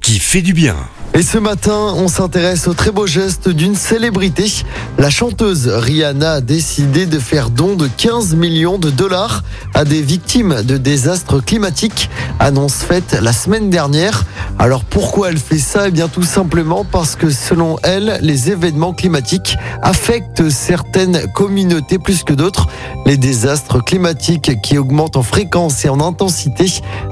[0.00, 0.76] qui fait du bien.
[1.14, 4.46] Et ce matin, on s'intéresse au très beau geste d'une célébrité.
[4.98, 9.42] La chanteuse Rihanna a décidé de faire don de 15 millions de dollars
[9.74, 12.08] à des victimes de désastres climatiques.
[12.38, 14.26] Annonce faite la semaine dernière.
[14.60, 15.88] Alors pourquoi elle fait ça?
[15.88, 22.22] Eh bien tout simplement parce que selon elle, les événements climatiques affectent certaines communautés plus
[22.22, 22.68] que d'autres.
[23.06, 26.66] Les désastres climatiques qui augmentent en fréquence et en intensité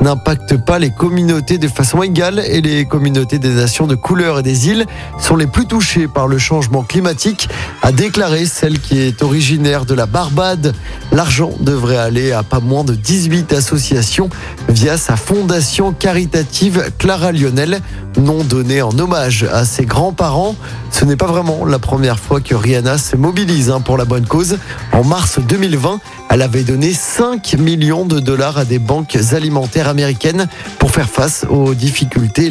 [0.00, 4.42] n'impactent pas les communautés de façon égale et les communautés des nations de couleur et
[4.42, 4.86] des îles
[5.18, 7.48] sont les plus touchées par le changement climatique,
[7.82, 10.74] a déclaré celle qui est originaire de la Barbade.
[11.12, 14.28] L'argent devrait aller à pas moins de 18 associations
[14.68, 17.80] via sa fondation caritative Clara Lionel,
[18.18, 20.56] nom donné en hommage à ses grands-parents.
[20.90, 24.26] Ce n'est pas vraiment la première fois que Rihanna se mobilise hein, pour la bonne
[24.26, 24.58] cause.
[24.92, 30.48] En mars 2020, elle avait donné 5 millions de dollars à des banques alimentaires américaines
[30.78, 32.50] pour faire face aux difficultés